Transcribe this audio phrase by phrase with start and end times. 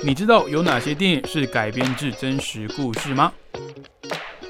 [0.00, 3.32] 你知道有哪些电影是改编自真实故事吗？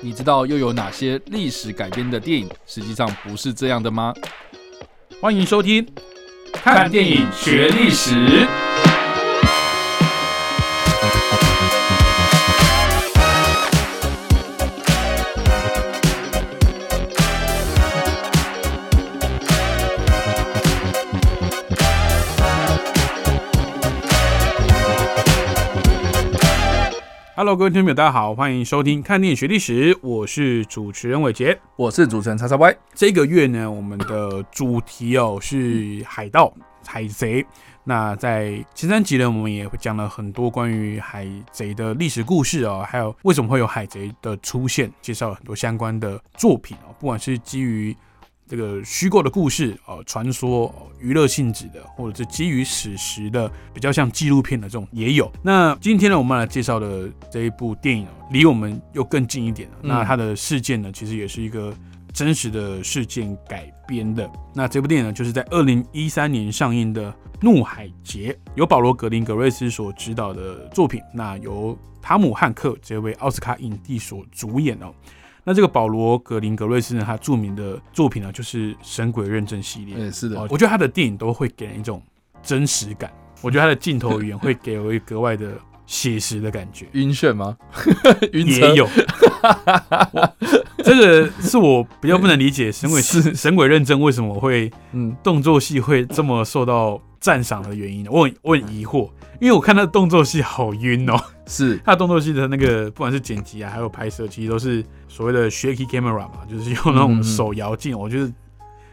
[0.00, 4.12] 你知道又有哪些历史改编的电影实际上不是这样的吗？
[5.22, 5.84] 欢迎收听
[6.52, 8.14] 《看电影学历史》。
[27.48, 31.58] Hello，各位听众朋友，大家好，欢迎收听《看电影学历史》，我是主持人伟杰。
[31.76, 32.76] 我是主持人叉叉 Y。
[32.92, 36.52] 这个月呢，我们的主题哦是海盗、
[36.86, 37.46] 海贼。
[37.84, 47.96] 那在前三集呢，我们也讲了很多关于海贼的历史故事哦，还有为什么会有海贼的出现，介绍了很多相关的作品哦，不管是基于
[48.48, 55.30] 这个虚构的故事哦，传说、娱乐性质的，或者是基于史实的，比较像纪录片的这种也有。
[55.42, 59.76] 那今天呢，我们来介绍的这一部电影哦，离我们又更近一点了。
[59.82, 61.74] 那它的事件呢，其实也是一个
[62.14, 64.28] 真实的事件改编的。
[64.54, 67.12] 那这部电影呢，就是在二零一三年上映的
[67.42, 71.02] 《怒海劫》，由保罗·格林格瑞斯所执导的作品。
[71.12, 74.90] 那由塔姆·汉克这位奥斯卡影帝所主演哦。
[75.48, 79.94] 那这个保罗·格林格瑞斯呢，他著名的作品呢，就是《神鬼认证》系列。
[79.96, 82.02] 嗯，是的，我觉得他的电影都会给人一种
[82.42, 83.10] 真实感。
[83.40, 85.52] 我觉得他的镜头语言会给我一格外的
[85.86, 86.86] 写实的感觉。
[86.92, 87.56] 晕眩吗？
[88.30, 88.86] 也有。
[90.84, 98.06] 这个是我比较不能理解《神鬼 是神鬼认证》为什么会嗯动作戏会这么受到赞赏的原因。
[98.10, 99.08] 我很我很疑惑，
[99.40, 101.18] 因为我看他的动作戏好晕哦。
[101.48, 107.98] 是他的动作戏的那个，不管是剪辑啊，还有拍摄，其实都是所谓的 shaky camera 嘛，就是用那种手摇镜。
[107.98, 108.30] 我觉得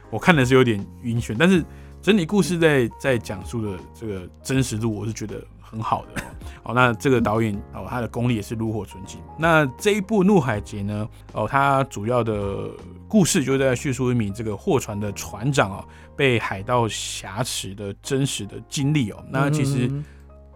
[0.10, 1.62] 我看的是有点晕眩，但是
[2.02, 6.24] 整体故事在在讲述的这个真实度，我是觉得很好的。
[6.64, 9.20] 哦，那这个导演哦，他的功力也是炉火纯青。
[9.38, 12.70] 那这一部《怒海劫》呢，哦，它主要的
[13.08, 15.86] 故事就是在叙述一名这个货船的船长哦，
[16.16, 19.22] 被海盗挟持的真实的经历哦。
[19.30, 19.92] 那其实。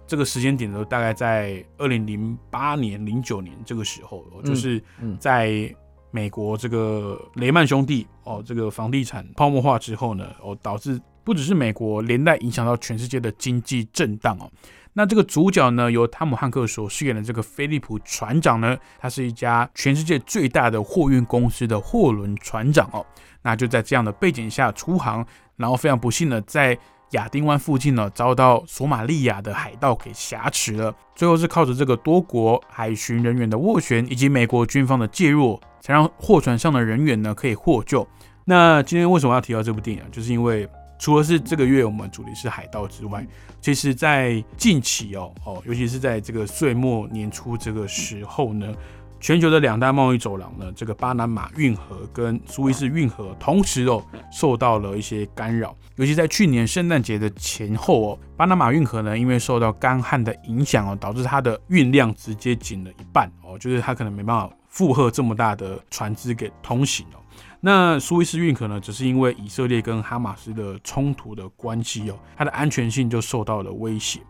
[0.10, 4.84] 这个时间点呢，大概在二零零八年、零九年这个时候，就是
[5.20, 5.72] 在
[6.10, 14.50] 美国这个雷曼兄弟哦，这个房地产泡沫化之后呢，哦，导致不只是美国，连带影响到全世界的经济震荡哦。
[14.94, 23.06] 那这个主角呢，由汤姆汉克所饰演的这个菲利普船长呢，他是一家全世界最大的货运公司的货轮船长哦。
[23.44, 25.24] 那就在这样的背景下出航，
[25.56, 26.76] 然后非常不幸的在。
[27.12, 30.94] 亚丁湾附近呢，遭到索马利亚的海盗给挟持了。
[31.16, 38.08] 最后是靠着这个多国海巡人员的斡旋，以及美国军方的介入，才让货船上的人员呢可以获救。
[38.46, 40.04] 那今天为什么要提到这部电影？
[40.12, 40.70] 就是因为
[41.00, 43.26] 除了是这个月我们主题是海盗之外，
[43.60, 48.74] 其实在近期哦哦，尤其是在这个岁末年初这个时候呢。
[49.20, 67.20] 全球的两大贸易走廊呢，这个巴拿马运河跟苏伊士运河同时哦受到了一些干扰，尤其在去年圣诞节的前后哦，巴拿马运河呢因为受到干旱的影响哦，导致它的运量直接减了一半哦，就是它可能没办法负荷这么大的船只给通行哦。
[67.60, 74.22] 那苏伊士运河呢，只是因为以色列跟哈马斯的冲突的关系哦，它的安全性就受到了威胁。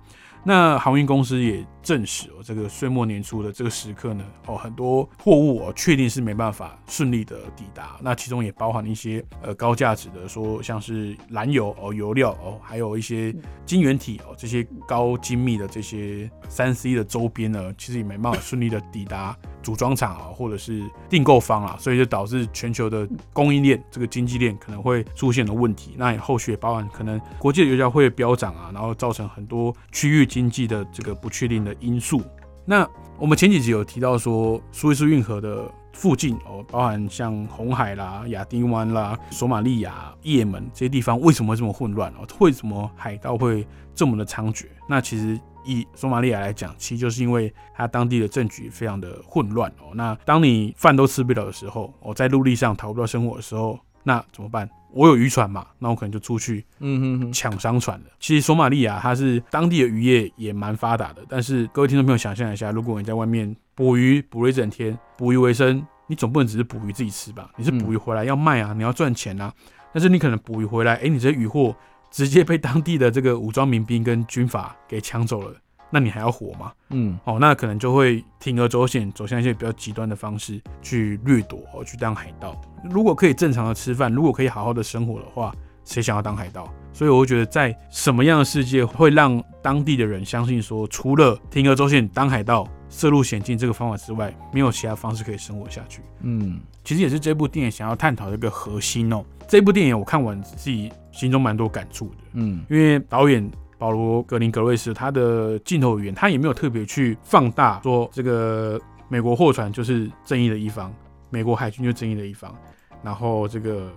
[0.44, 7.97] 那航运公司也证实哦，这个岁末年初的这个时刻呢，哦，很多货物哦，确定是没办法顺利的抵达。
[8.01, 13.35] 那其中也包含一些呃高价值的，说像是燃油哦、油料哦，还有一些
[13.66, 25.95] 晶圆体哦，这些高精密的这些三 C 的周边呢，其实也没办法顺利的抵达组装厂啊，或者是订购方啊，所以就导致全球的供应链这个经济链可能会出现的问题。
[25.97, 30.28] 那也后续也包含可能国际的油价会飙涨啊，然后造成很多区域。
[30.29, 32.22] 经济的这个不确定的因素。
[32.63, 42.28] 那我们前几集有提到说，苏伊士运河的附近哦，包含像红海啦、亚丁湾啦、索马利亚、也门这些地方，为什么会这么混乱哦？
[42.39, 44.68] 为什么海盗会这么的猖獗？
[44.88, 49.92] 那其实以索马利亚来讲，其实就是因为它当地的政局非常的混乱哦。
[49.95, 54.69] 那当你饭都吃不了的时候，我在陆地上讨不到生活的时候，那怎么办？
[54.92, 58.06] 我有渔船嘛，那我可能就出去，嗯哼，抢商船了。
[58.19, 67.51] 其实索马利亚它是当地的渔业也蛮发达的，但是各位听众朋友想象一下，如果你在外面捕鱼捕了一整天，捕鱼为生，你总不能只是捕鱼自己吃吧？
[67.56, 69.54] 你是捕鱼回来要卖啊，你要赚钱啊。
[69.94, 71.75] 但是你可能捕鱼回来，哎，你这些渔获
[72.10, 75.56] 直接被当地的这个武装民兵跟军阀给抢走了。
[75.89, 76.71] 那你还要活吗？
[76.89, 82.59] 嗯，哦，那可能就会铤而走险，走向一些比较极端的方式去掠夺，哦去当海盗。
[82.89, 85.53] 如果可以正常的吃饭，如果可以好好的生活的话，
[85.86, 86.71] 谁想要当海盗？
[86.94, 96.01] 所以我会觉得，在什么样的世界会让当地的人相信说，除了铤而走险当海盗、涉入险境这个方法之外，没有其他方式可以生活下去？
[96.21, 99.24] 嗯，其实也是这部电影想要探讨的一个核心哦。
[99.47, 110.93] 这部电影我看完自己心中蛮多感触的，嗯因为导演保罗格林格瑞斯他的镜头语言，他也没有特别去放大说这个美国货船就是正义的一方，
[111.29, 112.53] 美国海军就正义的一方，
[113.01, 113.89] 然后这个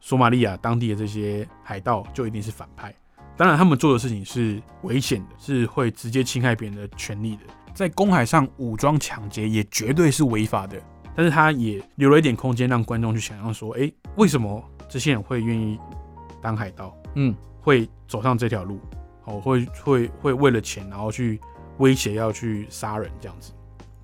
[0.00, 2.94] 索马利亚当地的这些海盗就一定是反派。
[3.36, 7.42] 当然，他们做的事情是危险的，是会直接侵害别人的权利的。
[7.74, 10.80] 在公海上武装抢劫也绝对是违法的，
[11.14, 15.78] 但是他也留了一点空间让观众去想象说，诶，为什么这些人会愿意
[16.40, 16.96] 当海盗？
[17.14, 18.80] 嗯会走上这条路，
[19.28, 21.38] 哦，会会会为了钱，然后去
[21.78, 23.52] 威胁要去杀人这样子。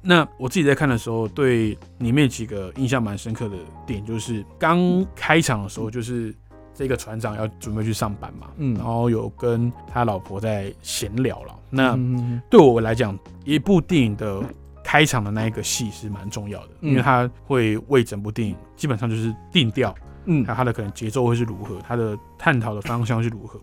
[0.07, 3.57] 那我自己在看的时候，对里面几个印象蛮深刻的
[3.87, 6.35] 点，就是刚开场的时候，就是
[6.75, 11.55] 这个船长要准备去上班嘛，嗯然后有跟他老婆在闲聊了。
[11.71, 14.43] 那嗯对我来讲，一部电影的
[14.85, 19.95] 开场的那一个戏是蛮重要的，嗯因为它会为整部电影基本上就是定调，
[20.27, 23.59] 嗯还有它的可能节奏会是如何，它的探讨的方向是如何。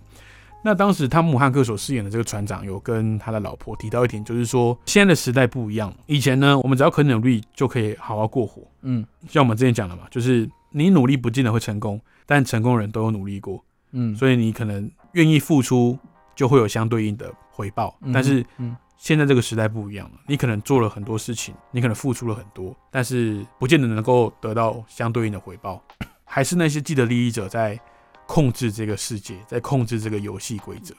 [0.64, 8.62] 那当时汤姆汉克所饰演的这个船长有跟他的老婆提到一点，就是说现在的时代不一样，以前呢，我们只要肯努力就可以好好过活。
[8.82, 9.06] 嗯。
[9.28, 15.98] 像我们之前讲的嘛，就是你努力不见得会成功，但成功人都有努力过，嗯，所以你可能愿意付出，
[16.36, 17.98] 就会有相对应的回报。
[18.02, 18.76] 嗯但是嗯。
[18.98, 25.82] 现在这个时代不一样了，你可能做了很多事情，你可能付出了很多，但是不见得能够得到相对应的回报，
[26.24, 27.80] 还是那些既得利益者在
[28.32, 30.96] 控制这个世界，在控制这个游戏规则。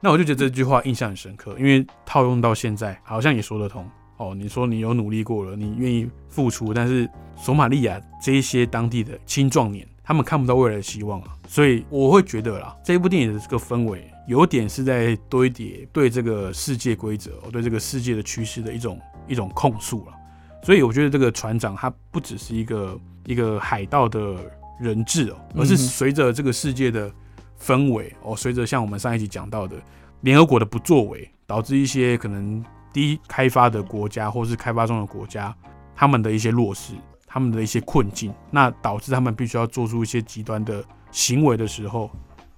[0.00, 3.86] 那我就觉得这句话印象很深刻，因为套用到现在，好像也说得通。
[4.16, 7.06] 哦，你说你有努力过了，你愿意付出，但是
[7.36, 18.98] 索马利亚这一些当地的青壮年，他们看不到未来的希望啊，所以我会觉得啦，这部电影的这个氛围，有点是在堆叠对这个世界规则、对这个世界的趋势的一种
[19.28, 20.14] 一种控诉了。
[20.62, 24.36] 所以我觉得这个船长他不只是一个一个海盗的
[24.80, 27.12] 人质哦，而是随着这个世界的
[27.60, 29.76] 氛围哦，随着像我们上一集讲到的
[30.22, 35.54] 联合国的不作为，导致一些可能低开发的国家或是开发中的国家，
[35.94, 36.94] 他们的一些弱势，
[37.26, 42.10] 他们的一些困境，那导致他们必须要做出一些极端的行为的时候，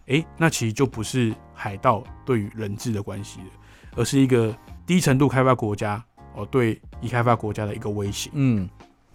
[0.06, 3.46] 诶，那其实就不是海盗对于人质的关系了，
[3.96, 4.54] 而是一个
[4.86, 6.02] 低程度开发国家
[6.34, 8.30] 哦对已开发国家的一个威胁。
[8.34, 8.68] 嗯。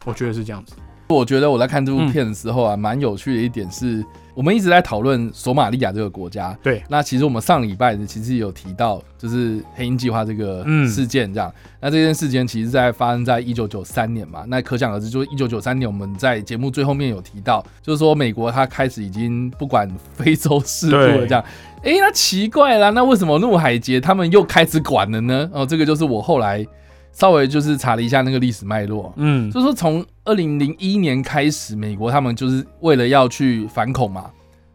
[0.06, 0.75] 我觉得是这样子。
[1.15, 6.57] 我觉得我在看这部嗯片的时候啊，蛮有趣的一点是，我们一直在讨论索马利亚这个国家。
[6.62, 11.51] 对，那其实我们上礼拜其实有提到，就是黑鹰计划这个嗯事件这样。
[11.80, 21.44] 那这件事件其实在发生在一九九三年嘛，那可想而知，就是一九九三年我们在节目最后面有提到，就是说美国它开始已经不管非洲事务了这样。
[21.83, 25.50] 诶，那奇怪啦，那为什么怒海劫他们又开始管了呢？
[25.53, 26.65] 哦，这个就是我后来
[27.18, 29.12] 稍微就是查了一下那个历史脉络。
[29.16, 34.30] 嗯，就是说，从二零零一年开始，美国他们就是为了要去反恐嘛，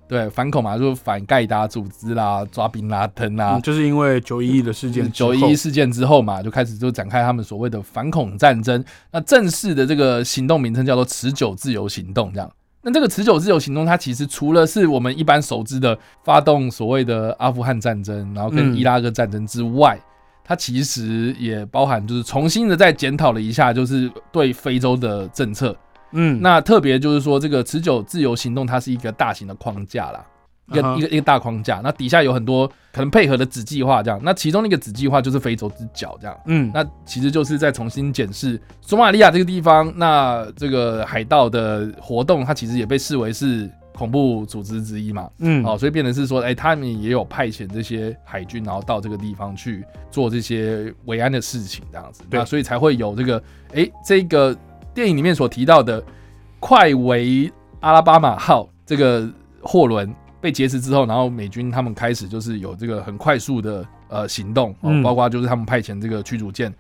[0.09, 8.85] 对，反恐嘛，就是反盖达组织啦，抓宾拉登啦嗯，就是因为九一一的事件九一一事件之后嘛，就开始就展开他们所谓的反恐战争。
[9.13, 12.51] 那正式的这个行动名称叫做持久自由行动，这样。
[12.83, 19.97] 那这个持久自由行动，它其实除了是我们一般熟知的发动所谓的阿富汗战争，然后跟嗯伊拉克战争之外，
[20.45, 25.77] 它其实也包含就是重新的再检讨了一下，就是对非洲的政策。
[26.13, 30.23] 嗯，那特别就是说，这个持久自由行动它是一个大型的框架啦，
[30.67, 31.81] 一个、一个一个大框架。
[31.83, 34.21] 那底下有很多可能配合的子计划，这样。
[34.23, 36.37] 那其中的一个子计划就是非洲之角，这样。
[36.47, 43.71] 嗯，那其实就是在重新检视索马利亚这个地方，那这个海盗的活动，它其实也被视为是
[44.03, 45.31] 恐怖组织之一嘛。
[45.39, 52.25] 嗯，哦，所以变成是说，哎、他们也有派遣这些海军，然后到这个地方去做这些维安的事情，这样子。
[52.29, 53.41] 对那所以才会有这个，
[53.75, 54.57] 哎、这个
[54.93, 56.03] 电影里面所提到的
[56.59, 59.31] 快维阿拉巴马号这个
[59.63, 66.75] 货轮被劫持之后，然后美军他们开始就是有这个很快速的呃行动，包括就是他们派遣这个驱逐舰。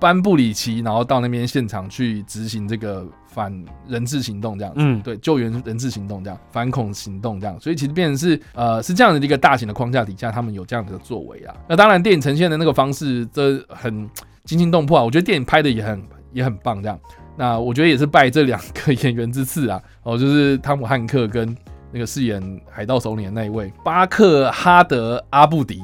[0.00, 3.52] 班布里奇，然后到那边现场去执行这个反
[3.86, 4.80] 人质行动，这样子。
[4.80, 11.54] 嗯，对救援人质行动这样，反恐行动这样，所以其实变成是呃是这样的一个大型的框架底下，他们有这样的作为啊。
[11.68, 14.08] 那当然，电影呈现的那个方式，这很
[14.44, 15.04] 惊心动魄啊。
[15.04, 16.98] 我觉得电影拍的也很也很棒，这样。
[17.36, 21.56] 那我觉得也是拜这两个演员之赐啊，哦，就是汤姆汉克跟
[21.90, 25.82] 那个饰演海盗首领的那一位巴克哈德阿布迪，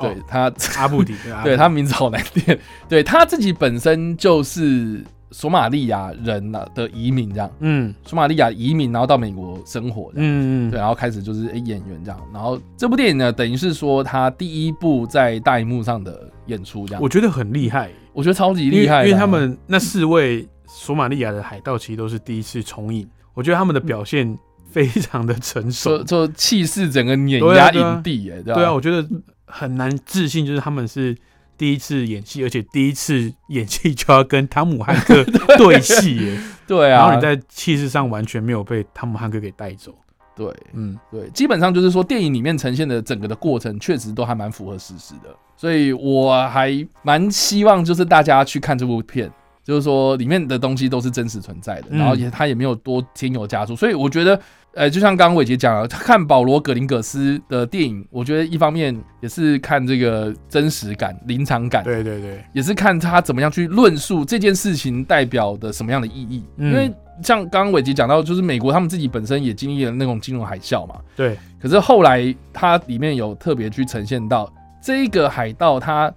[0.00, 1.14] 对、哦他 阿布迪，
[1.44, 2.58] 对他名字好难念。
[2.88, 7.94] 对他自己本身就是索马利亚人啊的移民这样，嗯。
[8.04, 10.28] 索马利亚移民然后到美国生活这样。
[10.30, 24.38] 嗯嗯，对，然后开始就是演员这样，然后这部电影呢，等于是说他第一部在大荧幕上的演出这样，我我觉得很厉害，我觉得超级厉害因为他们那四位索马利亚的海盗其实都是第一次重影，我觉得他们的表现
[24.70, 25.98] 非常的成熟。
[26.04, 26.04] 就。
[26.04, 28.60] 就气势整个碾压影帝哎，对吧？
[28.60, 29.06] 对啊，我觉得
[29.48, 31.16] 很难置信，就是他们是
[31.56, 35.24] 第一次演戏，而且第一次演戏就要跟汤姆汉克
[35.58, 39.94] 对戏耶，对啊，然后你在气势上完全没有被汤姆汉克给带走。
[40.36, 49.28] 对嗯，对，基本上就是说电影里面呈现的整个的过程，确实都还蛮符合事实的，所以我还蛮希望就是大家去看这部片。
[49.68, 51.98] 就是说，里面的东西都是真实存在的，嗯。
[51.98, 54.40] 然后也他也没有多添油加醋，所以我觉得，
[54.72, 66.42] 呃，就像刚刚伟杰讲了，看保罗·格林格斯的电影，我觉得一方面也是看这个真实感、临场感，对对对，也是看他怎么样去论述这件事情代表的什么样的意义。
[66.56, 66.70] 嗯。
[66.70, 66.90] 因为
[67.22, 74.50] 像刚刚伟杰讲到，就是美国他们自己本身也经历了那种金融海啸嘛，对，可是后来它里面有特别去呈现到
[74.82, 76.10] 这个海盗，他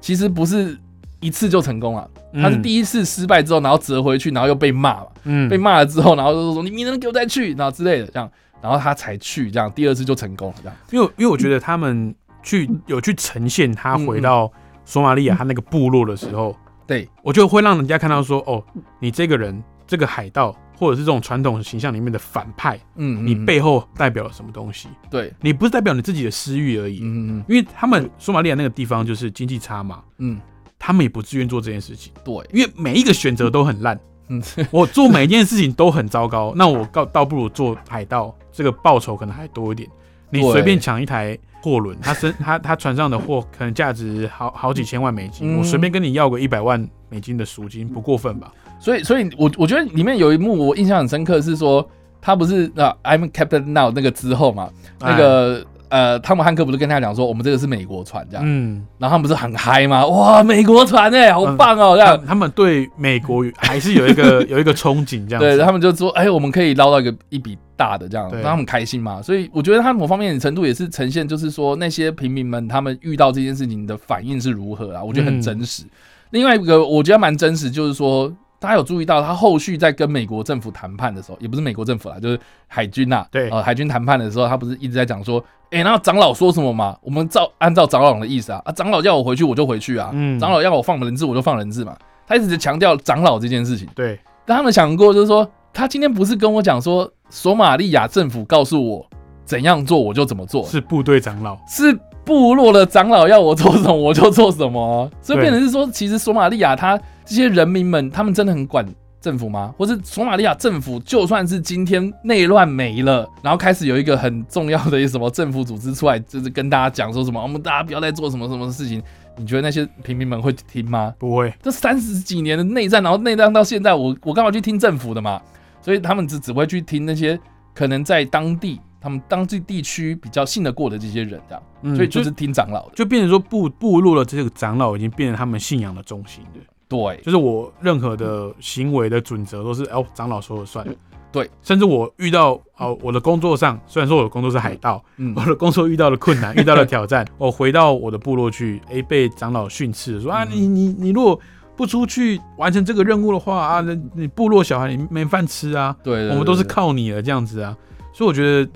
[0.00, 0.78] 其实不是
[1.18, 5.48] 一次就成功了，他是，第一次失败之后，然后折回去，然后又被骂嘛，嗯。
[5.48, 10.76] 被骂了之后，然后就说你明天给我再去，然后之类的这样，然后他才去这样，第二次就成功了这样。
[10.90, 14.50] 因为因为我觉得他们去有去呈现他嗯回到
[14.84, 18.62] 索马利亚他那个部落的时候，对，我就会让人家看到说，哦，
[18.98, 23.46] 你这个人这个海盗或者是这种传统形象里面的反派，嗯，你嗯。
[23.46, 24.88] 背后代表了什么东西？
[25.08, 27.44] 对，你不是代表你自己的私欲而已，嗯嗯。
[27.48, 30.40] 因为他们索马利亚那个地方就是经济差嘛，嗯，
[30.84, 33.96] 他们也不自愿做这件事情，对，因为每一个选择都很烂，
[34.26, 39.88] 嗯， 我做每一件事情都很糟糕， 那我倒倒不如做海盗，这个报酬可能还多一点。
[40.30, 45.58] 你对随便抢一台货轮，他身他他船上的货可能价值好好几千万美金，嗯。
[45.58, 48.52] 我随便跟你要个一百万美金的赎金，不过分吧？
[48.80, 51.88] 所以，所以我我觉得里面有一幕我印象很深刻，是说
[52.20, 60.06] 他不是啊，I'm Captain Now 那个之后嘛，那个呃，汤姆汉克不是跟他讲说，我们这个是美国船这样，嗯，然后他们不是很嗨吗？
[60.06, 62.18] 哇，美国船哎、好棒哦、这样。
[62.18, 65.58] 他他们对美国还是有一个 有一个憧憬，这样对。
[65.58, 69.20] 他们就说，哎，我们可以捞到一个一笔大的这样，让他们开心嘛。
[69.20, 75.04] 所以我觉得他某方面的程度也是呈现，就是说那些平民们他们遇到这件事情的反应是如何啊？
[75.04, 75.82] 我觉得很嗯真实。
[76.30, 82.38] 另外一个我觉得蛮真实，就是说大家有注意到他后续在跟美国政府谈判的时候，也不是美国政府啦，就是
[82.68, 86.96] 海军呐、对呃，海军谈判的时候，他不是一直在讲说，哎、然后长老说什么嘛？
[87.02, 91.96] 我们照按照长老的意思啊，啊，长老叫我回去我就回去啊，嗯长老要我放人质我就放人质嘛。
[92.24, 93.88] 他一直强调长老这件事情。
[93.96, 94.16] 对，
[94.46, 99.04] 但他们想过，就是说，他今天不是跟我讲说，索马利亚政府告诉我
[99.44, 101.58] 怎样做，我就怎么做，是部队长老。
[101.66, 105.10] 是部落的长老要我做什么，我就做什么哦。
[105.20, 108.86] 所以变成是说，其实索马利亚他这些人民们，他们真的很管
[109.20, 109.74] 政府吗？
[109.76, 119.02] 或是索马利亚政府就算是今天内乱没了，然后开始有一个很重要的什么政府组织出来，就是跟大家讲说什么，我们大家不要再做什么什么事情。
[119.34, 121.14] 你觉得那些平民们会听吗？
[121.18, 125.40] 不会，这三十几年的内战，然后内战到现在，我我干嘛去听政府的嘛？
[125.80, 127.38] 所以他们只只会去听那些
[127.72, 132.94] 可能在当地他们当地地区比较信得过的这些人，这样，嗯所以就是听长老的。
[132.94, 140.86] 就变成说部部落的这个长老已经变成他们信仰的中心的，对，就是我任何的行为的准则都是哦长老说了算。
[141.32, 145.32] 对，甚至我遇到哦我的工作上，虽然说我的工作是海盗，嗯。
[145.34, 150.50] 我的工作遇到了困难， 遇到了挑战，我回到我的部落去，诶，被长老训斥说啊，嗯。
[150.52, 151.40] 你你你如果
[151.74, 157.74] 不出去完成这个任务的话啊，那你部落小孩你没饭吃啊，对对对我们都是靠你了这样子啊，
[158.12, 158.70] 所以我觉得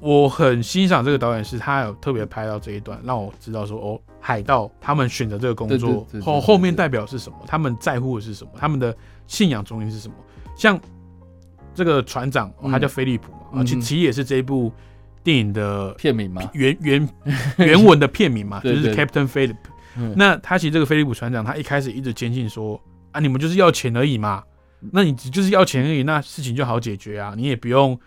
[0.00, 10.14] 我很欣赏这个导演是他有特别拍到这一段，让我知道说哦，海盗他们选择这个工作后后面代表是什么，他们在乎的是什么，他们的信仰中心是什么，
[10.56, 10.78] 像
[11.74, 14.72] 这个船长、他叫菲利普嘛，其其实也是这一部
[15.22, 17.08] 电影的片名嘛，原原
[17.58, 19.56] 原文的片名嘛，就是 Captain Philip。
[19.96, 20.14] 嗯。
[20.16, 22.80] 那他其实这个菲利普船长，他一开始一直坚信说
[23.12, 24.42] 啊，你们就是要钱而已嘛，
[24.92, 27.98] 那你就是要钱而已，那事情就好解决啊，你也不用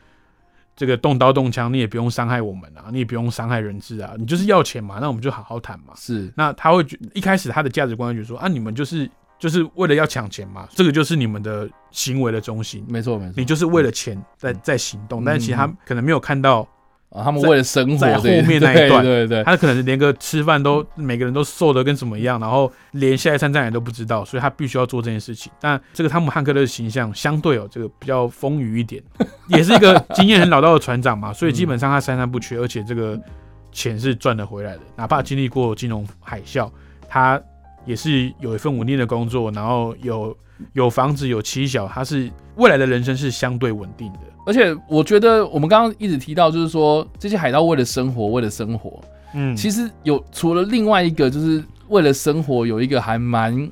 [0.75, 5.93] 这个动刀动枪，你也不用伤害我们啊，你也不用伤害人质啊，你就是要钱嘛，那我们就好好谈嘛。
[5.95, 16.67] 是那他会觉一开始他的价值观就觉说啊，你们就是就是为了要抢钱嘛，这个就是你们的行为的中心，没错没错你，就是为了钱在在行动，但是其实他可能没有看到。
[17.11, 19.41] 啊，他们为了生活在对后面那一 段对对。
[19.41, 25.51] 对，他可能连个吃饭都每个人都瘦的跟什么一样，然后连下一餐在哪里都不知道，所以他必须要做这件事情。
[25.59, 29.03] 但这个汤姆汉克的形象相对哦，这个比较丰腴一点，
[29.49, 33.19] 也是一个 经验很老道的船长嘛，所以基本上他三餐不缺，而且这个
[33.73, 36.69] 钱是赚得回来的，哪怕经历过金融海啸，
[37.09, 37.41] 他
[37.85, 40.35] 也是有一份稳定的工作，然后有
[40.73, 44.19] 有房子有妻小，他是未来的人生是相对稳定的。
[44.45, 48.99] 而且我觉得我们刚刚一直提到，就是说这些海盗为了生活，为了生活，
[49.35, 53.69] 嗯，其实有除了另外一个，就是为了生活，有一个还蛮，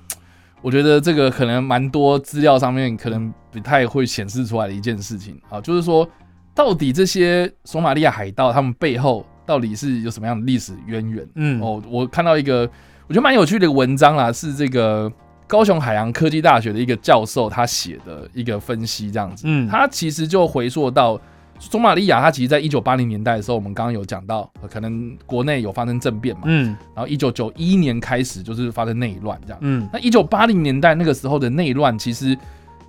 [0.61, 6.07] 我觉得这个可能蛮多资料上面可能不太会显示出来的一件事情啊，就是说
[6.53, 11.27] 到底这些索马利亚海盗他们背后到底是有什么样的历史渊源？
[11.33, 12.69] 嗯哦，我看到一个
[13.07, 15.11] 我觉得蛮有趣的文章啦，是这个
[15.49, 19.45] 高雄海洋科技大学的一个教授他写的一个分析，这样子。
[19.47, 21.19] 嗯他其实就回溯到
[21.57, 29.57] 索马利亚，它其实在一九八零年代的时候，我们刚刚有讲到，呃可能国内有发生政变嘛，嗯然后一九九一年开始就是发生内乱这样。
[29.61, 32.37] 嗯那一九八零年代那个时候的内乱，其实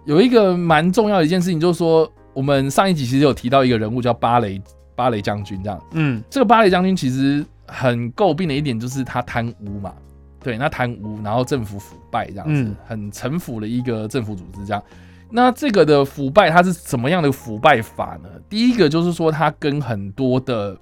[0.05, 4.61] 有一个蛮重要的一件事情，就是说我们上一集其实有提到一个人物叫巴雷
[4.95, 5.81] 巴雷将军这样。
[5.93, 9.93] 嗯这个巴雷将军其实很诟病的一点就是他贪污嘛，
[10.43, 14.83] 对，那贪污，然后政府腐败这样子，嗯很城府的一个政府组织这样。
[15.31, 18.29] 那这个的腐败，它是怎么样的腐败法呢？
[18.49, 20.77] 第一个就是说，它跟很多的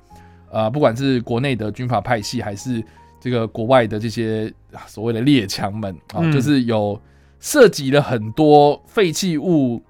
[0.51, 2.83] 呃，不管是国内的军阀派系，还是
[3.21, 6.99] 这个国外的这些啊所谓的列强们啊，嗯就是有
[7.41, 9.83] 涉及了很多废弃物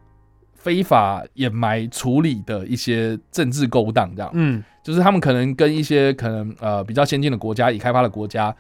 [0.54, 4.30] 非法掩埋处理的一些政治勾当，这样。
[4.34, 8.54] 嗯就是他们可能跟一些可能呃比较先进的国家、已开发的国家，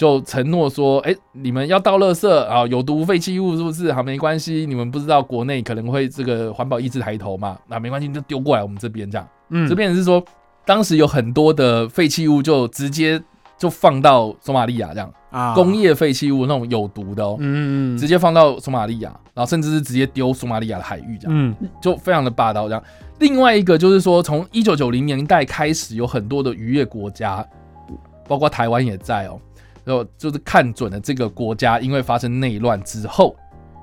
[0.00, 3.92] 就承诺说，哎、你们要倒垃圾啊，有毒废弃物是不是？
[3.92, 9.28] 好，没关系，你们不知道国内可能会这个环保意识抬头嘛，那、没关系，就丢过来我们这边这样。
[9.50, 10.24] 嗯，这边是说，
[10.64, 13.22] 当时有很多的废弃物就直接
[13.58, 17.36] 就放到索马利亚这样，啊工业废弃物那种有毒的哦。
[17.38, 22.70] 嗯嗯直接放到索马利亚，然后甚至是直接丢索马利亚的海域，这样、嗯就非常的霸道。
[22.70, 22.82] 这样，
[23.18, 27.46] 另外一个就是说，从一九九零年代开始，有很多的渔业国家，
[28.26, 29.38] 包括台湾也在哦，
[29.90, 33.34] 然后就是看准了这个国家，因为发生内乱之后，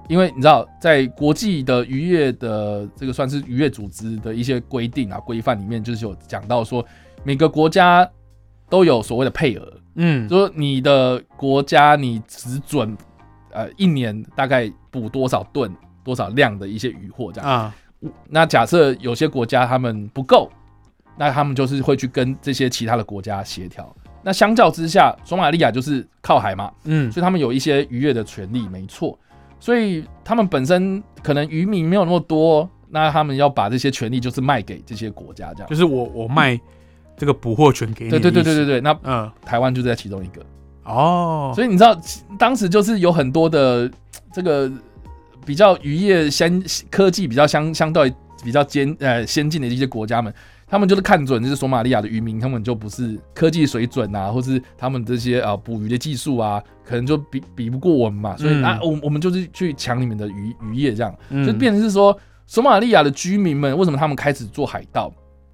[0.08, 6.86] 因为你知道，在国际的渔业的这个算是渔业组织的一些规定啊规范里面，就是有讲到说，
[7.26, 8.10] 每个国家
[8.70, 12.98] 都有所谓的配额，嗯就说你的国家你只准
[13.52, 17.50] 呃一年大概捕多少吨多少量的一些渔获这样。
[17.50, 17.76] 啊
[18.30, 20.50] 那假设有些国家他们不够，
[21.18, 23.94] 那他们就是会去跟这些其他的国家协调。
[24.24, 29.18] 那相较之下，索马利亚就是靠海嘛，嗯所以他们有一些渔业的权利，没错。
[29.60, 35.70] 所以他们本身可能渔民没有那么多，那他们要把这些权利就是卖给这些国家，这样。
[35.70, 36.60] 就是我我卖
[37.16, 40.42] 这个捕获权给你，对对对对对，对，那嗯台湾就是在其中一个。
[40.84, 42.00] 哦，所以你知道，
[42.38, 43.90] 当时就是有很多的
[44.32, 44.72] 这个
[45.46, 50.32] 比较渔业先科技比较相相对比较先呃先进的一些国家们，
[50.70, 58.64] 他们就是看准就是索马利亚的渔民，他们就不是科技水准啊，或是他们这些啊、呃捕鱼的技术啊，可能就比比不过我们嘛，所以嗯。
[58.64, 61.46] 啊，我我们就是去抢你们的渔渔业这样，嗯。
[61.48, 65.12] 就变成是说，索马利亚的居民们为什么他们开始做海盗？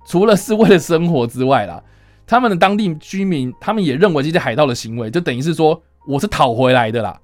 [0.08, 1.82] 除了是为了生活之外啦，
[2.26, 7.17] 他们的当地居民他们也认为这些海盗的行为，就等于是说我是讨回来的啦，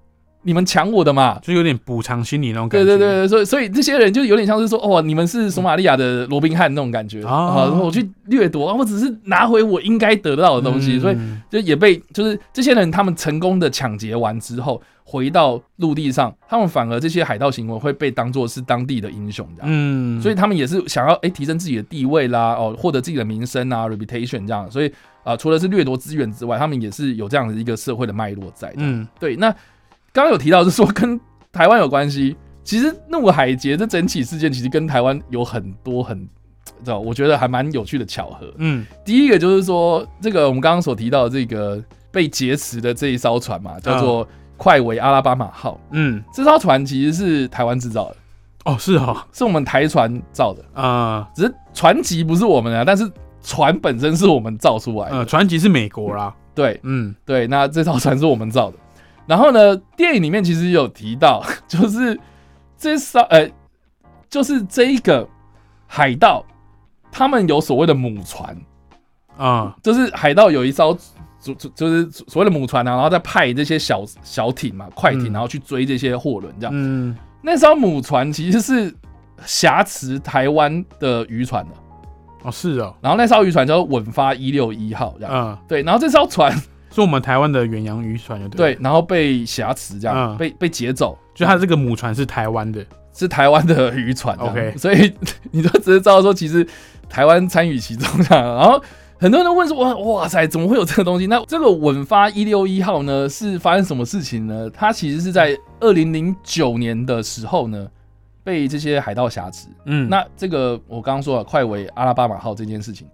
[0.43, 1.39] 你们抢我的嘛。
[1.41, 11.17] 就有点补偿心理那种感觉，对对对，所以所以这些人就有点像是说，哦，你们是索马利亚的罗宾汉那种感觉哦啊，我去掠夺，啊我只是拿回我应该得到的东西，嗯所以
[11.49, 19.67] 就也被就是这些人他们成功的抢劫完之后，回到陆地上，他们反而这些海盗行为会被当做是当地的英雄这样。
[19.69, 24.69] 嗯，所以他们也是想要哎、提升自己的地位啦，哦，获得自己的名声啊，reputation 这样。
[24.69, 24.88] 所以
[25.23, 28.69] 啊、呃除了是掠夺资源之外，他们也是有这样的一个社会的脉络在。
[28.69, 29.36] 的，嗯对。
[29.36, 29.54] 那
[30.12, 31.19] 刚刚有提到是说跟
[31.52, 36.17] 台湾有关系，其实怒海劫这整起事件其实跟台湾有很多很，
[36.84, 38.54] 知道我觉得还蛮有趣的巧合。
[38.58, 45.80] 嗯第一个就是说，这个我们刚刚所提到的这个被劫持的这一艘船嘛，叫做快维阿拉巴马号。
[45.91, 48.15] 嗯，这艘船其实是台湾制造的，
[48.65, 50.63] 哦是哦，是我们台船造的。
[50.74, 53.10] 啊只是船籍不是我们的，但是
[53.41, 55.17] 船本身是我们造出来的。
[55.17, 58.78] 呃，船籍是美国啦，对嗯对，那这艘船是我们造的。
[59.29, 62.19] 然后呢，电影里面其实有提到， 就是
[62.75, 63.49] 这艘呃，
[64.27, 65.27] 就是这一个
[65.85, 66.43] 海盗，
[67.11, 68.57] 他们有所谓的母船，
[69.37, 70.97] 啊就是海盗有一艘。
[71.41, 76.71] 就就就是所谓的母船啊，然后再派这些小小艇嘛、快艇，嗯然后去追这些货轮，这样。
[76.75, 78.93] 嗯那艘母船其实是
[79.45, 81.71] 挟持台湾的渔船的，
[82.43, 85.33] 哦是哦，然后那艘渔船叫做稳发一六一号，这样。
[85.33, 86.53] 嗯，对，然后这艘船
[86.91, 94.54] 是我们台湾的远洋渔船，就对，对，然后被挟持，这样、嗯被被劫走，就它这个母船是台湾的，是台湾的渔船这样。
[94.54, 95.13] OK 所以
[95.52, 96.65] 你就只是知道说，其实
[97.08, 98.43] 台湾参与其中这样。
[98.43, 98.82] 然后
[99.19, 104.69] 很多人都问说：“哇哇塞，怎么会有这个东西？”那这个稳发一六一号呢，是发生什么事情呢？
[104.73, 107.86] 它其实是在二零零九年的时候呢，
[108.45, 109.67] 被这些海盗挟持。
[109.86, 113.06] 嗯，那这个我刚刚说了，快为阿拉巴马号这件事情，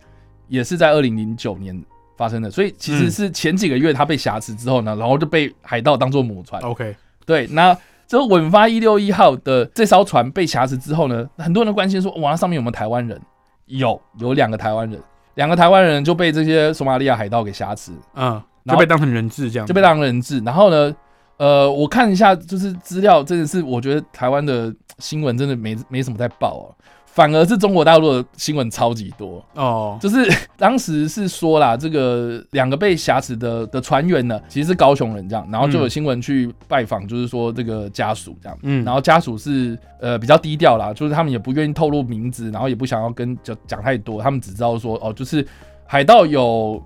[0.47, 1.83] 也是在二零零九年
[2.17, 2.49] 发生的。
[2.49, 6.61] 所以其实是前几个月他被挟持之后呢，然后就被海盗当做母船。
[6.61, 13.19] OK，对，那这个稳发一六一号的这艘船被挟持之后呢，很多人都关心说，哇，那上面有没有台湾人？
[13.65, 15.01] 有，有两个台湾人，
[15.33, 20.39] 两个台湾人就被这些索马利亚海盗给挟持，嗯，就被当成人质这样，就被当人质。
[20.41, 20.95] 然后呢，
[21.37, 26.75] 呃，我看一下就是资料，真的是我觉得台湾的新闻真的没没什么在报哦、
[27.15, 29.41] 反而是中国大陆的新闻超级多。
[29.53, 45.47] 哦，就是 当时是说啦，这个两个被挟持的的船员呢，其实是高雄人这样，然后就有新闻去拜访，就是说这个家属这样，嗯然后家属是呃比较低调啦，就是他们也不愿意透露名字，然后也不想要跟讲讲太多，他们只知道说哦，就是
[45.85, 46.83] 海盗有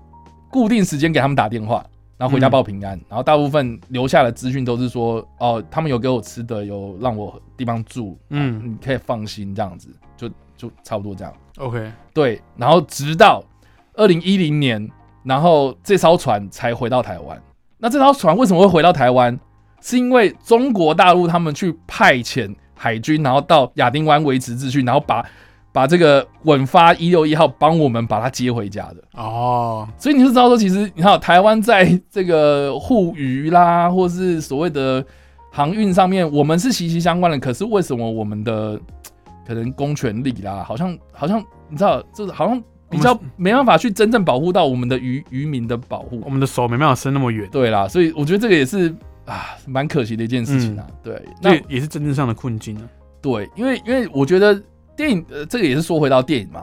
[0.48, 1.84] 固定时间给他们打电话。
[2.20, 11.32] 然后回家报平安，然后大部分留下的资讯都是说，哦，他们有给我吃的，有让我地方住，嗯嗯，你可以放心这样子，就就差不多这样。
[11.56, 13.42] ，OK，对，然后直到
[13.94, 14.86] 二零一零年，
[15.22, 17.42] 然后这艘船才回到台湾。
[17.78, 19.40] 那这艘船为什么会回到台湾？
[19.80, 25.24] 是因为中国大陆他们去派遣海军，然后到亚丁湾维持秩序，然后把
[25.72, 28.96] 把这个稳发一六一号帮我们把它接回家的。
[29.14, 35.04] 哦，所以你就知道说，其实你看台湾在这个护渔啦，或是所谓的
[35.52, 37.38] 航运上面，我们是息息相关的。
[37.38, 38.80] 可是为什么我们的
[39.46, 46.30] 可能公权力啦，好像好像你知道，就是好像比较没办法去真正保护到我们的渔渔民的保护我。
[46.30, 48.92] 们的手没办法伸那么远，对啦，所以我觉得这个也是
[49.26, 50.84] 啊，蛮可惜的一件事情啊。
[51.00, 52.82] 对，那也是政治上的困境啊。
[53.22, 54.60] 对，因为因为我觉得
[55.00, 56.62] 电影呃，这个也是说回到电影嘛。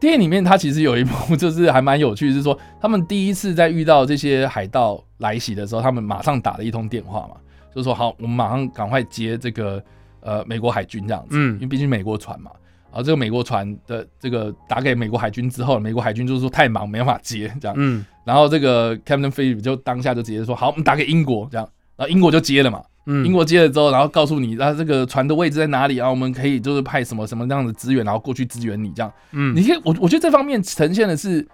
[0.00, 7.36] 电影里面它其实有一幕就是还蛮有趣，是说他们第一次在遇到这些海盗来袭的时候，他们马上打了一通电话嘛，
[7.74, 9.82] 就是说好，我们马上赶快接这个
[10.20, 11.54] 呃美国海军这样子，嗯。
[11.54, 12.50] 因为嗯毕竟美国船嘛。
[12.90, 18.04] 然后这个美国船的这个打给美国海军之后，美国海军就是说太忙没办法接这样，嗯。
[18.24, 29.12] 然后这个 Captain Philip 就当下就直接说好，我们打给英国这样，然后英国就接了嘛，嗯，英国接了之后，然后告诉你，啊，这个船的位置在哪里，然后我们可以就是派什么什么样的资源，然后过去支援你这样。
[29.32, 31.46] 嗯你可以，我我觉得这方面呈现的是，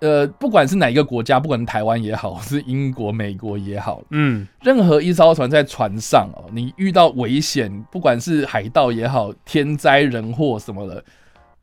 [0.00, 11.04] 呃，不管是哪一个国家，不管是台湾也好，是英国、美国也好，嗯任何一艘船在船上哦，你遇到危险，不管是海盗也好，天灾人祸什么的，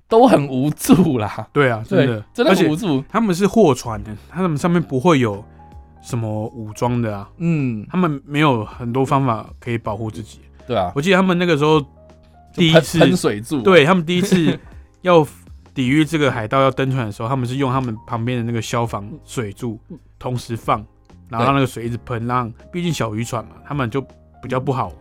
[0.08, 1.48] 都很无助啦。
[1.52, 3.04] 对啊，真的，，真的很无助。
[3.10, 5.44] 他们是货船的，他们上面不会有
[6.08, 10.40] 什么武装的啊，嗯，他们没有很多方法可以保护自己。
[10.66, 11.86] 对啊，我记得他们那个时候
[12.54, 14.58] 第一次喷水柱，对他们第一次
[15.04, 15.28] 要
[15.74, 19.78] 抵御这个海盗要登船的时候，他们是用他们旁边的那个消防水柱
[20.18, 20.84] 同时放，
[21.30, 24.02] 然后让那个水一直喷，让毕竟小渔船嘛，他们就
[24.42, 24.94] 比较不好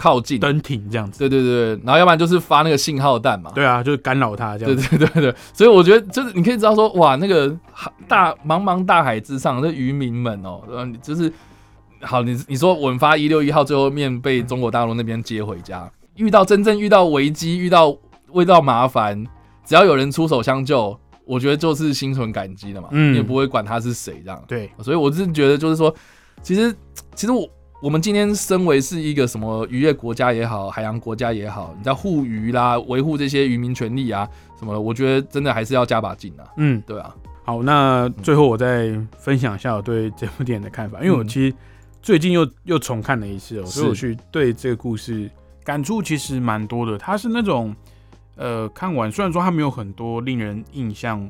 [0.00, 0.40] 靠近。
[0.40, 1.18] 登艇这样子。
[1.18, 3.52] 对对对，然后要不然就是发那个信号弹嘛。
[3.54, 4.96] 对啊，就是干扰他这样子。
[4.96, 7.54] 对对对，所以我觉得就是你可以知道说，哇，那个
[8.08, 11.30] 大茫茫大海之上，这渔民们哦，呃，你就是
[12.00, 17.94] 好，你你说稳发一六一号最后面被中国大陆那边接回家，遇到真正遇到危机，遇到
[18.32, 19.22] 遇到麻烦，
[19.66, 24.42] 只要有人出手相救，我觉得就是心存感激的嘛，嗯你也不会管他是谁这样。
[24.48, 25.94] 对，所以我是觉得，就是说，
[26.42, 26.74] 其实
[27.14, 27.46] 其实我
[27.82, 36.44] 我们今天身为是一个什么渔业国家也好，海洋国家也好，你在护渔啦，维护这些渔民权利啊什么的，我觉得真的还是要加把劲啊。
[36.58, 41.56] 嗯，对啊，好，那最后我再分享一下我对这部电影的看法，因为我嗯其实
[42.02, 45.30] 最近又又重看了一次哦，所以我去对这个故事
[45.64, 46.98] 感触其实蛮多的。
[46.98, 47.74] 它是那种
[48.36, 51.26] 呃，看完虽然说它没有很多令人印象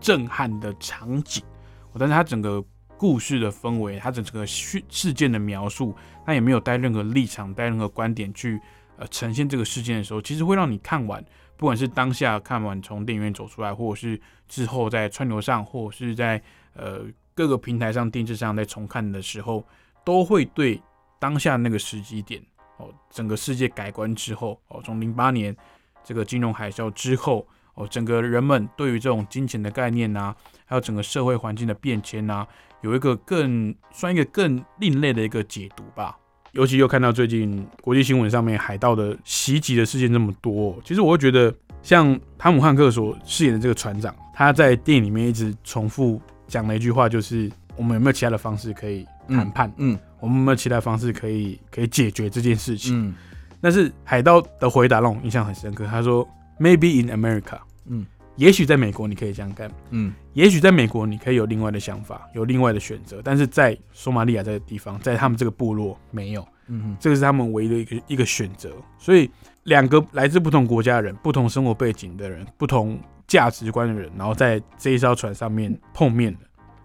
[0.00, 1.42] 震撼的场景，
[1.90, 2.62] 哦但是它整个
[3.02, 5.92] 故事的氛围，它整个事事件的描述，
[6.24, 8.60] 它也没有带任何立场、带任何观点去
[8.96, 11.20] 呃呈现这个事件的时候，其实会让你看完，
[11.56, 16.40] 不管是当下看完从电影院走出来，或者是之后在串流上，或者是在
[16.74, 17.00] 呃
[17.34, 19.66] 各个平台上、电视上在重看的时候，
[20.04, 20.80] 都会对
[21.18, 22.40] 当下那个时机点
[22.76, 25.56] 哦，整个世界改观之后哦，从零八年
[26.04, 30.32] 这个金融海啸之后哦，整个人们对于这种金钱的概念呐、
[30.66, 32.46] 还有整个社会环境的变迁呐、
[32.82, 36.16] 有一个更算一个更另类的一个解读吧。
[36.52, 49.72] 尤其又看到最近国际新闻上面海盗的袭击的事件这么多，其实我会觉得，像汤姆汉克所饰演的这个船长，他在电影里面一直重复讲了一句话，就是我们有没有其他的方式可以谈判？
[49.78, 53.08] 嗯我们有没有其他方式可以可以解决这件事情？
[53.08, 53.14] 嗯
[53.62, 58.04] 但是海盗的回答让我印象很深刻，他说 “Maybe in America”，嗯
[58.36, 68.70] 也许在美国你可以这样干，嗯也许在美国你可以有另外的想法，有另外的选择，但是在索马利亚这个地方，在他们这个部落没有，嗯这个是他们唯一的一个一个选择。
[68.98, 69.30] 所以
[69.64, 76.40] 两个来自不同国家的人、不同生活背景的人、不同价值观的人，然后在这一艘船上面碰面的。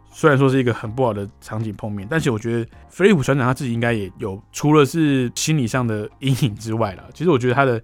[0.09, 7.79] 虽然说是一个很不好的场景碰面，但是我觉得菲利普船长他自己应该也有，除了是心理上的阴影之外了，其实我觉得他的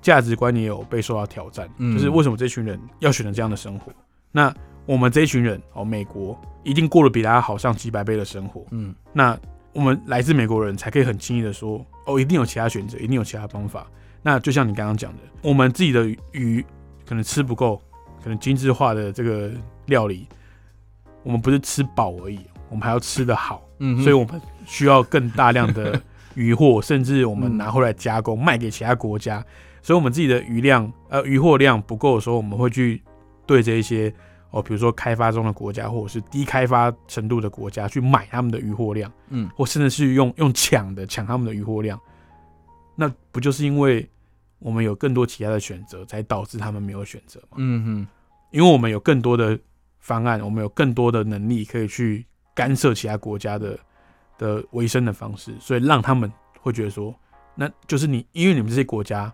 [0.00, 1.68] 价值观也有被受到挑战。
[1.78, 3.92] 嗯就是为什么这群人要选择这样的生活？
[4.32, 4.54] 那
[4.86, 8.64] 我们这一群人哦，美国一定过得比大家好上几百倍的生活。
[8.70, 9.38] 嗯那
[9.72, 13.86] 我们来自美国人才可以很轻易的说，哦，一定有其他选择，一定有其他方法。
[14.22, 16.64] 那就像你刚刚讲的，我们自己的鱼
[17.06, 17.80] 可能吃不够，
[18.22, 19.50] 可能精致化的这个
[19.86, 20.26] 料理，
[21.22, 26.00] 我们不是吃饱而已，我们还要吃得好，嗯，所以我们需要更大量的
[26.34, 29.44] 鱼货， 甚至我们嗯拿回来加工，卖给其他国家。
[29.82, 33.02] 所以，我们自己的余量，呃，余货量不够的时候，我们会去
[33.46, 34.12] 对这一些
[34.50, 39.12] 哦，比如说开发中的国家，或者是低开发程度的国家去买他们的余货量。
[39.28, 42.00] 嗯或甚至是用用抢的抢他们的余货量，
[42.94, 44.08] 那不就是因为
[44.58, 47.56] 我们有更多其他的选择，才导致他们没有选择吗？
[47.58, 48.06] 嗯哼，
[48.50, 49.58] 因为我们有更多的
[49.98, 53.78] 方案，我们有更多的能力可以去干涉其他国家的
[54.38, 57.14] 的维生的方式，所以让他们会觉得说，
[57.54, 59.32] 那就是你因为你们这些国家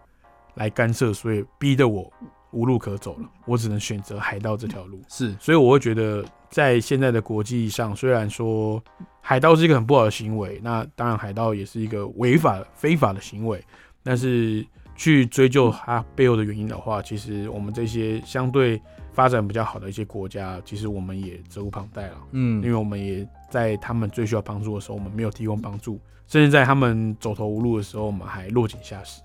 [0.55, 2.13] 来干涉，所以逼得我
[2.53, 5.01] 无路可走了，我只能选择海盗这条路。
[5.09, 8.83] 是所以我会觉得，在现在的国际上，虽然说
[9.21, 13.63] 海盗是一个很不好的行为，那当然海盗也是一个违法、非法的行为，
[14.03, 14.65] 但是
[14.95, 18.81] 去追究它背后的原因的话，其实我们这些相对
[19.13, 29.21] 发展比较好的一些国家，其实我们也责无旁贷了，嗯因嗯为我们也在他们最需要帮助的时候，我们没有提供帮助，甚至在他们走投无路的时候，我们还落井下石。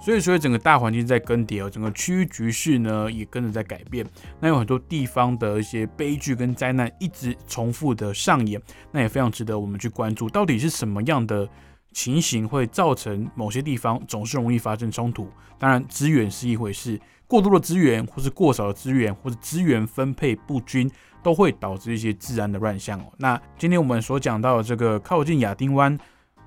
[0.00, 4.04] 所以，所以整个大环境在更迭哦，整个区域局势呢也跟着在改变。
[4.40, 8.60] 那有很多地方的一些悲剧跟灾难一直重复的上演，
[8.92, 11.46] 那也非常值得我们去关注，到底是什么样的
[11.92, 15.28] 情形会造成某些地方总是容易发生冲突？
[15.58, 20.90] 当然，资源是一回事，过多的资源或是过少的资源，或者资源分配不均，
[21.22, 23.12] 都会导致一些自然的乱象哦。
[23.18, 25.98] 那今天我们所讲到的这个靠近亚丁湾。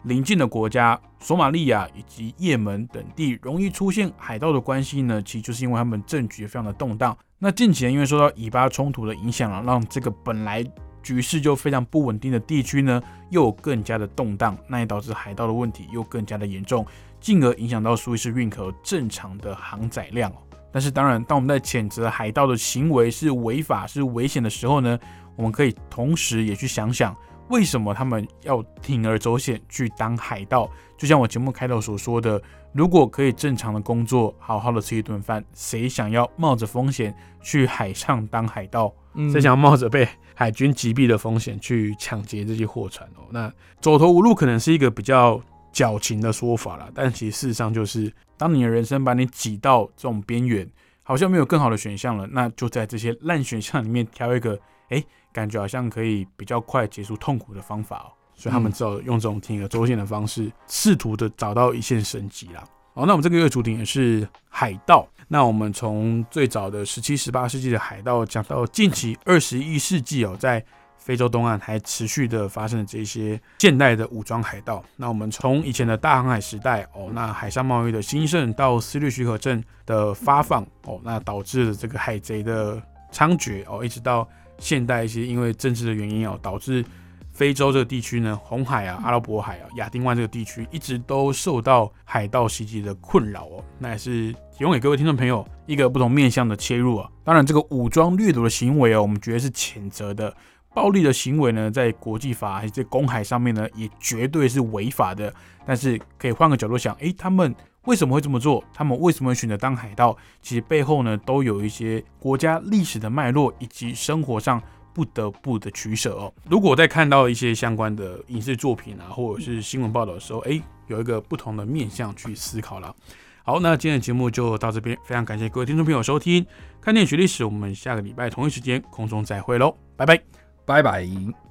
[0.04, 7.18] 邻近的国家索马利亚以及也门等地容易出现海盗的关系呢，其实就是因为他们政局非常的动荡。
[7.40, 10.64] 那近几年因为受到以巴冲突的影响啊，让这个本来
[11.02, 16.86] 局势就非常不稳定的地区呢，又更加的动荡，那也导致海盗的问题又更加的严重，
[17.20, 20.32] 进而影响到苏伊士运河正常的航载量。
[20.72, 24.98] 但是当然，当我们在谴责海盗的行为是违法、是危险的时候呢，
[25.36, 27.16] 我们可以同时也去想想。
[27.54, 30.68] 为什么他们要铤而走险去当海盗？
[30.98, 38.92] 就像我节目开头所说的，如果可以正常的工作，好好的吃一顿饭，谁想要冒着风险去海上当海盗？
[39.14, 43.22] 嗯谁想要冒着被海军击毙的风险去抢劫这些货船哦？
[43.30, 45.40] 那走投无路可能是一个比较
[45.72, 50.68] 矫情的说法了，但其实事实上就是，当你的人生把你挤到这种边缘，
[51.04, 55.04] 好像没有更好的选项了，那就在这些烂选项里面挑一个，哎。
[55.34, 62.64] 感觉好像可以比较快结束痛苦的方法哦，所以他们只好用这种铤而走险的方式，试图的找到一线生机啦。
[62.94, 65.08] 好，那我们这个月主题也是海盗。
[65.28, 70.64] 那我们从最早的十七、十八世纪的海盗，讲到近期二十一世纪哦，在
[71.00, 74.84] 非洲东岸还持续的发生的这些现代的武装海盗。
[74.96, 82.80] 那我们从以前的大航海时代哦，那海上贸易的兴盛到私掠许可证的发放哦，那导致了这个海贼的
[83.12, 84.30] 猖獗哦，一直到。
[84.60, 86.84] 现代一些因为政治的原因哦，导致
[87.32, 93.64] 非洲这个地区呢，红海啊、阿拉伯海啊、亚丁湾这个地区一直都受到海盗袭击的困扰哦。
[93.80, 97.10] 那也是提供给各位听众朋友一个不同面向的切入啊。
[97.24, 100.32] 当然，这个武装掠夺的行为哦，我们觉得是谴责的；
[100.74, 105.34] 暴力的行为呢，在国际法还是在公海上面呢，也绝对是违法的。
[105.66, 107.54] 但是可以换个角度想，诶，他们。
[107.86, 108.64] 为什么会这么做？
[108.74, 110.16] 他们为什么会选择当海盗？
[110.42, 114.62] 其实背后呢，都有一些国家历史的脉络，以及生活上
[114.94, 116.34] 不得不的取舍哦。
[116.50, 122.96] 如果在看到一些相关的影视作品啊，或者是新闻报道的时候，哎，有一个不同的面向去思考了。
[123.44, 126.42] 好，那今天的节目就到这边，非常感谢各位听众朋友收听
[126.80, 130.22] 《看电影学历史》，我们下个礼拜同一时间空中再会喽，拜拜，
[130.66, 131.43] 拜拜。